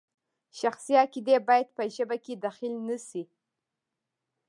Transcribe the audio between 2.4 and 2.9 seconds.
دخیل